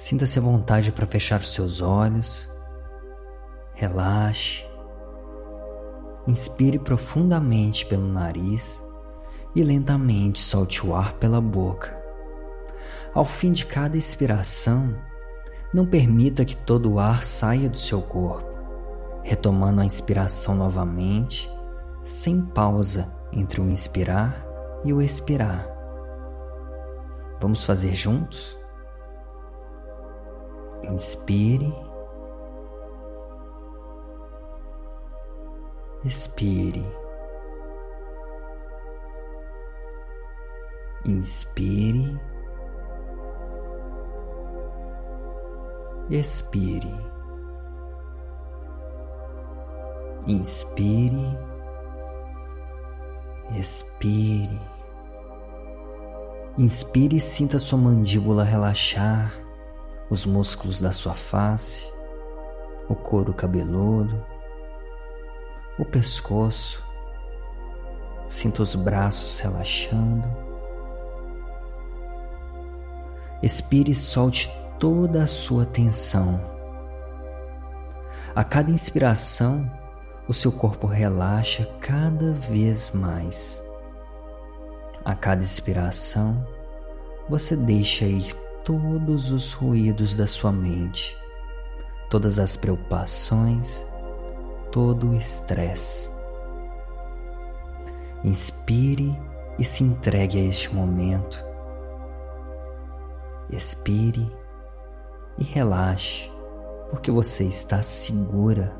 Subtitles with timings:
[0.00, 2.50] Sinta-se à vontade para fechar os seus olhos.
[3.74, 4.64] Relaxe.
[6.26, 8.82] Inspire profundamente pelo nariz
[9.54, 11.94] e lentamente solte o ar pela boca.
[13.12, 14.96] Ao fim de cada expiração,
[15.72, 18.48] não permita que todo o ar saia do seu corpo,
[19.22, 21.46] retomando a inspiração novamente,
[22.02, 24.46] sem pausa entre o inspirar
[24.82, 25.68] e o expirar.
[27.38, 28.59] Vamos fazer juntos?
[30.88, 31.72] Inspire.
[36.04, 36.84] Expire.
[41.04, 42.18] Inspire.
[46.10, 47.10] Expire.
[50.26, 51.38] Inspire.
[53.56, 54.60] Expire.
[56.58, 59.32] Inspire e sinta sua mandíbula relaxar,
[60.10, 61.84] os músculos da sua face,
[62.88, 64.22] o couro cabeludo,
[65.78, 66.84] o pescoço.
[68.28, 70.28] Sinta os braços relaxando.
[73.42, 76.40] Expire e solte toda a sua tensão.
[78.34, 79.70] A cada inspiração,
[80.28, 83.64] o seu corpo relaxa cada vez mais.
[85.04, 86.46] A cada expiração,
[87.28, 88.34] você deixa ir
[88.70, 91.18] todos os ruídos da sua mente,
[92.08, 93.84] todas as preocupações,
[94.70, 96.08] todo o estresse.
[98.22, 99.20] Inspire
[99.58, 101.44] e se entregue a este momento.
[103.50, 104.32] Expire
[105.36, 106.30] e relaxe,
[106.90, 108.72] porque você está segura.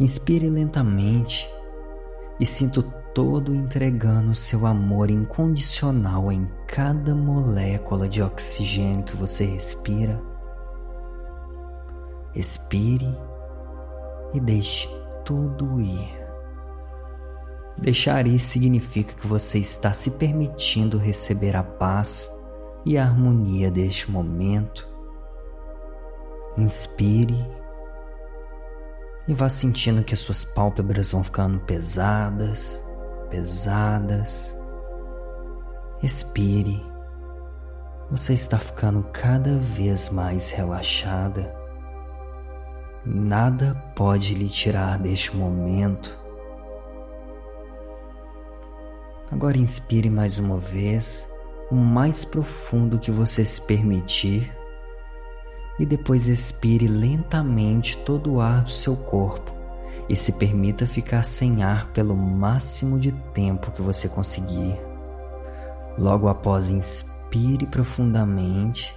[0.00, 1.46] Inspire lentamente
[2.40, 2.82] e sinta
[3.14, 10.20] todo entregando seu amor incondicional em cada molécula de oxigênio que você respira.
[12.34, 13.14] Expire
[14.32, 14.88] e deixe
[15.24, 16.22] tudo ir.
[17.78, 22.30] Deixar ir significa que você está se permitindo receber a paz
[22.84, 24.88] e a harmonia deste momento.
[26.56, 27.46] Inspire
[29.26, 32.84] e vá sentindo que as suas pálpebras vão ficando pesadas,
[33.32, 34.54] pesadas.
[36.02, 36.84] Expire.
[38.10, 41.50] Você está ficando cada vez mais relaxada.
[43.06, 46.20] Nada pode lhe tirar deste momento.
[49.30, 51.26] Agora inspire mais uma vez,
[51.70, 54.54] o mais profundo que você se permitir,
[55.80, 59.61] e depois expire lentamente todo o ar do seu corpo
[60.08, 64.78] e se permita ficar sem ar pelo máximo de tempo que você conseguir.
[65.98, 68.96] Logo após, inspire profundamente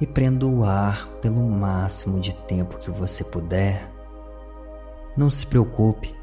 [0.00, 3.90] e prenda o ar pelo máximo de tempo que você puder.
[5.16, 6.14] Não se preocupe,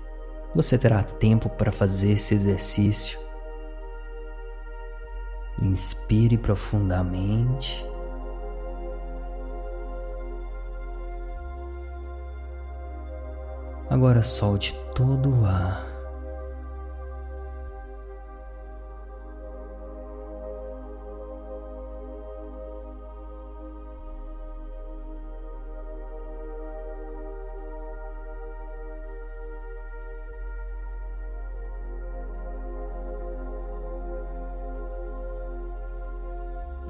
[0.53, 3.19] você terá tempo para fazer esse exercício.
[5.61, 7.85] Inspire profundamente
[13.91, 15.85] Agora solte todo o ar.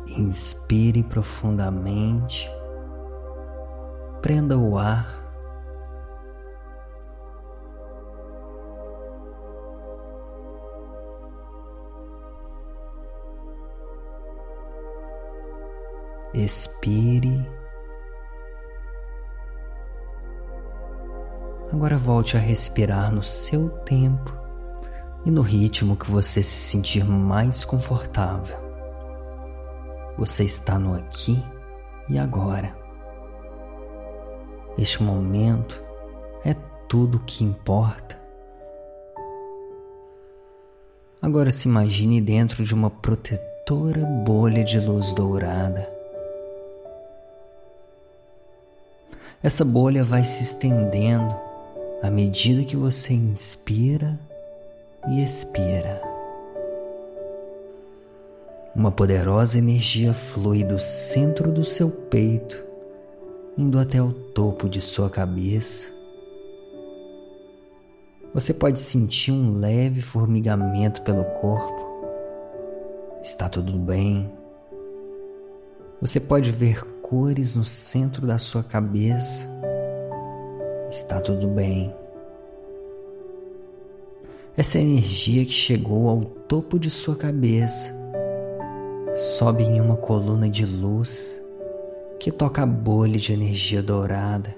[0.05, 2.47] Inspire profundamente,
[4.21, 5.20] prenda o ar
[16.33, 17.45] expire.
[21.71, 24.33] Agora volte a respirar no seu tempo
[25.25, 28.57] e no ritmo que você se sentir mais confortável.
[30.17, 31.43] Você está no aqui
[32.09, 32.75] e agora.
[34.77, 35.81] Este momento
[36.43, 36.53] é
[36.87, 38.19] tudo o que importa.
[41.21, 46.00] Agora se imagine dentro de uma protetora bolha de luz dourada
[49.43, 51.35] Essa bolha vai se estendendo
[52.03, 54.19] à medida que você inspira
[55.09, 55.99] e expira.
[58.75, 62.63] Uma poderosa energia flui do centro do seu peito,
[63.57, 65.89] indo até o topo de sua cabeça.
[68.35, 71.81] Você pode sentir um leve formigamento pelo corpo.
[73.23, 74.31] Está tudo bem.
[76.01, 79.47] Você pode ver cores no centro da sua cabeça.
[80.89, 81.93] Está tudo bem.
[84.57, 87.95] Essa energia que chegou ao topo de sua cabeça
[89.37, 91.39] sobe em uma coluna de luz
[92.19, 94.55] que toca a bolha de energia dourada,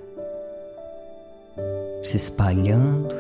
[2.04, 3.14] se espalhando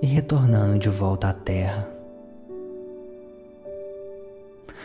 [0.00, 2.01] e retornando de volta à Terra.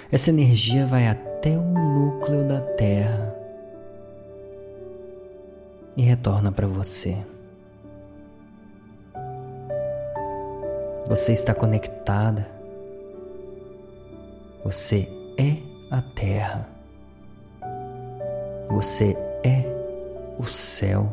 [0.10, 3.36] Essa energia vai até o núcleo da Terra
[5.98, 7.18] e retorna para você.
[11.10, 12.48] Você está conectada.
[14.64, 15.58] Você é
[15.92, 16.70] a Terra.
[18.70, 19.66] Você é
[20.40, 21.12] o céu.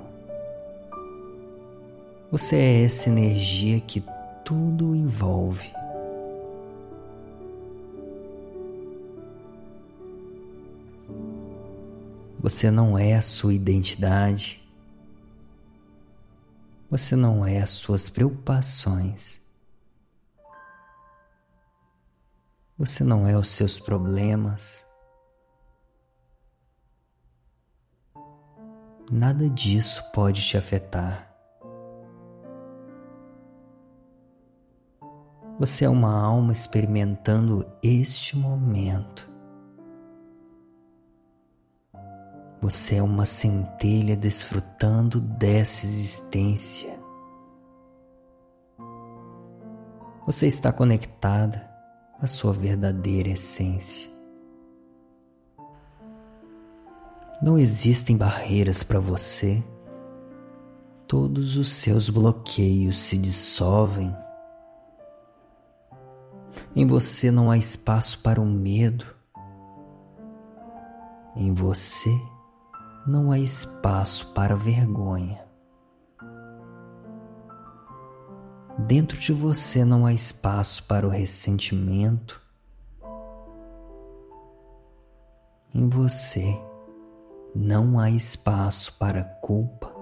[2.31, 4.05] Você é essa energia que
[4.45, 5.73] tudo envolve.
[12.45, 14.63] Você não é a sua identidade.
[16.91, 19.41] Você não é as suas preocupações.
[22.77, 24.87] Você não é os seus problemas.
[29.11, 31.35] Nada disso pode te afetar.
[35.59, 39.34] Você é uma alma experimentando este momento.
[42.65, 46.99] Você é uma centelha desfrutando dessa existência.
[50.25, 51.71] Você está conectada
[52.19, 54.11] à sua verdadeira essência.
[57.43, 59.63] Não existem barreiras para você.
[61.07, 64.17] Todos os seus bloqueios se dissolvem.
[66.75, 69.05] Em você não há espaço para o medo.
[71.37, 72.19] Em você
[73.07, 75.45] não há espaço para vergonha.
[78.79, 82.43] Dentro de você não há espaço para o ressentimento.
[85.73, 86.59] Em você
[87.55, 89.93] não há espaço para culpa.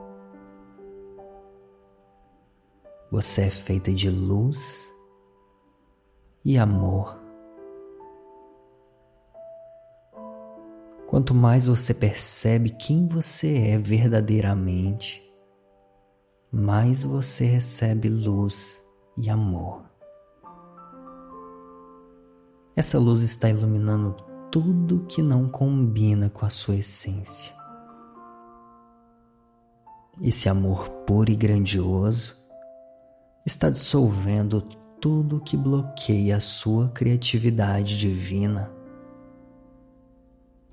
[3.10, 4.90] Você é feita de luz
[6.44, 7.21] e amor.
[11.12, 15.22] Quanto mais você percebe quem você é verdadeiramente,
[16.50, 18.82] mais você recebe luz
[19.18, 19.82] e amor.
[22.74, 24.16] Essa luz está iluminando
[24.50, 27.52] tudo que não combina com a sua essência.
[30.18, 32.42] Esse amor puro e grandioso
[33.44, 34.62] está dissolvendo
[34.98, 38.80] tudo que bloqueia a sua criatividade divina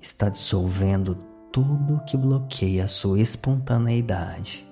[0.00, 1.14] está dissolvendo
[1.52, 4.66] tudo que bloqueia a sua espontaneidade.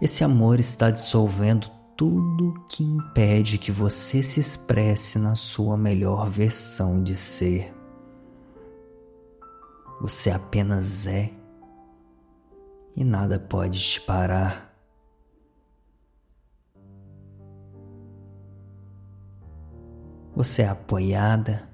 [0.00, 7.02] Esse amor está dissolvendo tudo que impede que você se expresse na sua melhor versão
[7.02, 7.72] de ser.
[10.00, 11.30] Você apenas é
[12.96, 14.72] e nada pode te parar.
[20.34, 21.71] Você é apoiada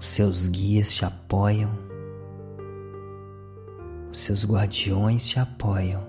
[0.00, 1.70] Os seus guias te apoiam,
[4.12, 6.00] os seus guardiões te apoiam,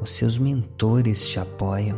[0.00, 1.96] os seus mentores te apoiam,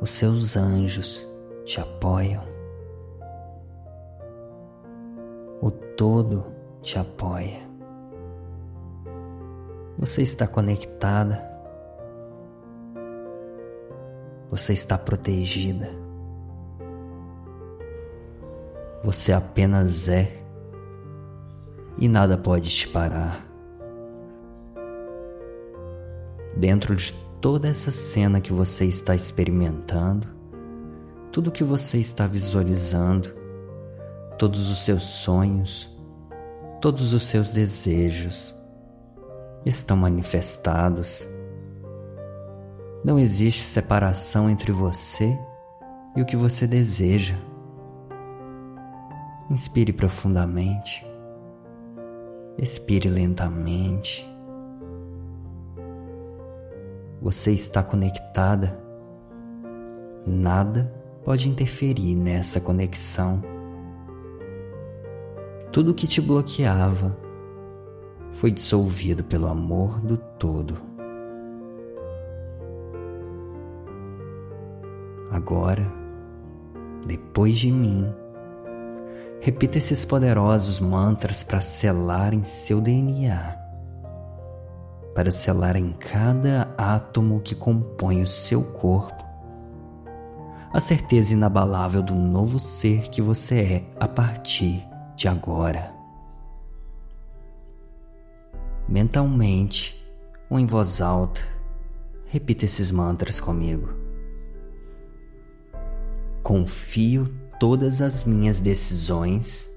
[0.00, 1.28] os seus anjos
[1.64, 2.44] te apoiam,
[5.60, 6.46] o todo
[6.80, 7.68] te apoia.
[9.98, 11.47] Você está conectada
[14.50, 15.90] você está protegida.
[19.04, 20.42] Você apenas é
[21.98, 23.46] e nada pode te parar.
[26.56, 30.26] Dentro de toda essa cena que você está experimentando,
[31.30, 33.30] tudo que você está visualizando,
[34.38, 35.88] todos os seus sonhos,
[36.80, 38.54] todos os seus desejos
[39.64, 41.28] estão manifestados
[43.04, 45.38] não existe separação entre você
[46.16, 47.36] e o que você deseja.
[49.50, 51.06] Inspire profundamente.
[52.58, 54.28] Expire lentamente.
[57.22, 58.78] Você está conectada.
[60.26, 60.92] Nada
[61.24, 63.42] pode interferir nessa conexão.
[65.72, 67.16] Tudo que te bloqueava
[68.32, 70.87] foi dissolvido pelo amor do todo.
[75.30, 75.86] Agora,
[77.06, 78.12] depois de mim,
[79.40, 83.56] repita esses poderosos mantras para selar em seu DNA,
[85.14, 89.28] para selar em cada átomo que compõe o seu corpo
[90.70, 95.94] a certeza inabalável do novo ser que você é a partir de agora.
[98.86, 99.98] Mentalmente
[100.50, 101.40] ou em voz alta,
[102.26, 104.07] repita esses mantras comigo.
[106.48, 107.28] Confio
[107.60, 109.70] todas as minhas decisões,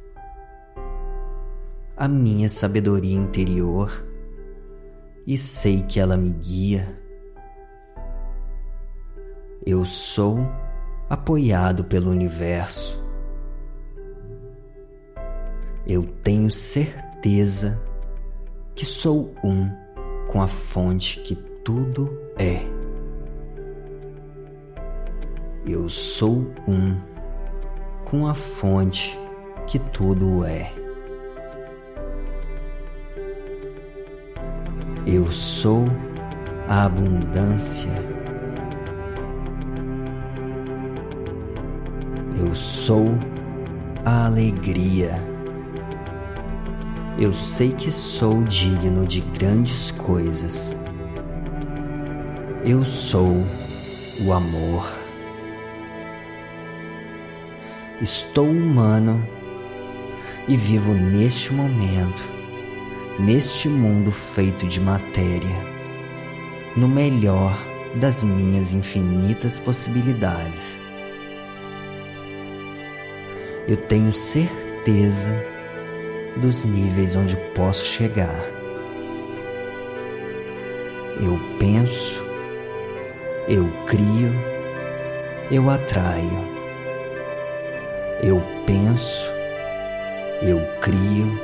[1.97, 4.07] a minha sabedoria interior
[5.27, 6.97] e sei que ela me guia.
[9.65, 10.39] Eu sou
[11.09, 13.03] apoiado pelo universo.
[15.85, 17.83] Eu tenho certeza
[18.73, 19.69] que sou um
[20.31, 22.70] com a fonte que tudo é.
[25.65, 26.97] Eu sou um
[28.05, 29.17] com a fonte
[29.67, 30.71] que tudo é.
[35.05, 35.85] Eu sou
[36.67, 37.89] a abundância
[42.51, 43.05] Eu sou
[44.03, 45.15] a alegria.
[47.17, 50.75] Eu sei que sou digno de grandes coisas.
[52.65, 53.45] Eu sou
[54.25, 55.00] o amor.
[58.01, 59.25] Estou humano
[60.47, 62.23] e vivo neste momento,
[63.19, 65.55] neste mundo feito de matéria,
[66.75, 67.57] no melhor
[67.95, 70.81] das minhas infinitas possibilidades
[73.67, 75.31] eu tenho certeza
[76.37, 78.43] dos níveis onde posso chegar.
[81.21, 82.21] Eu penso,
[83.47, 84.33] eu crio,
[85.51, 86.50] eu atraio.
[88.23, 89.27] Eu penso,
[90.43, 91.41] eu crio,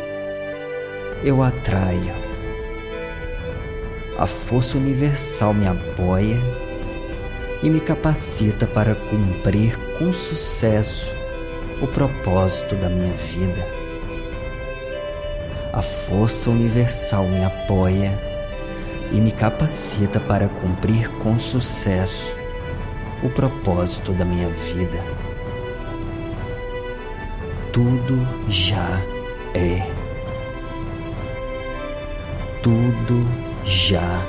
[1.24, 2.14] eu atraio.
[4.20, 6.40] A força universal me apoia
[7.64, 11.12] e me capacita para cumprir com sucesso
[11.82, 13.68] o propósito da minha vida.
[15.74, 18.12] A força universal me apoia
[19.12, 22.32] e me capacita para cumprir com sucesso
[23.24, 25.27] o propósito da minha vida.
[27.78, 29.00] Tudo já
[29.54, 29.88] é.
[32.64, 33.24] Tudo
[33.64, 34.26] já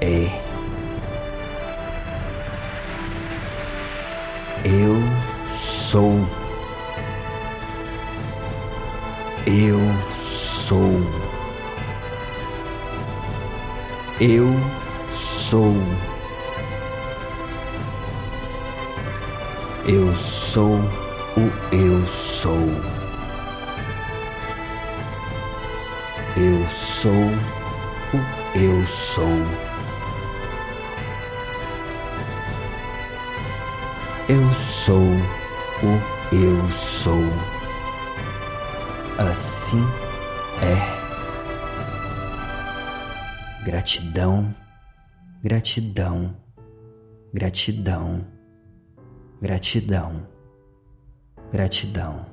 [0.00, 0.26] é.
[4.64, 4.96] Eu
[5.48, 6.26] sou.
[9.46, 9.78] Eu
[10.18, 11.00] sou.
[14.20, 14.48] Eu
[15.12, 15.76] sou.
[19.86, 21.01] Eu sou
[21.36, 22.68] o eu sou.
[26.36, 29.24] Eu sou o eu sou.
[34.28, 35.02] Eu sou
[35.82, 37.22] o eu sou.
[39.18, 39.82] Assim
[40.62, 41.02] é.
[43.64, 44.54] Gratidão,
[45.42, 46.36] gratidão,
[47.32, 48.26] gratidão,
[49.40, 50.26] gratidão,
[51.52, 52.31] gratidão.